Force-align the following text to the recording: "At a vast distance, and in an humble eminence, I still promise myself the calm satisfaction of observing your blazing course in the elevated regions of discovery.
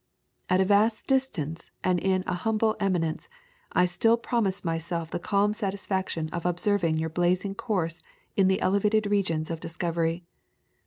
"At 0.49 0.59
a 0.59 0.65
vast 0.65 1.05
distance, 1.05 1.69
and 1.83 1.99
in 1.99 2.23
an 2.23 2.35
humble 2.37 2.75
eminence, 2.79 3.29
I 3.71 3.85
still 3.85 4.17
promise 4.17 4.65
myself 4.65 5.11
the 5.11 5.19
calm 5.19 5.53
satisfaction 5.53 6.27
of 6.29 6.43
observing 6.43 6.97
your 6.97 7.09
blazing 7.11 7.53
course 7.53 8.01
in 8.35 8.47
the 8.47 8.61
elevated 8.61 9.05
regions 9.05 9.51
of 9.51 9.59
discovery. 9.59 10.23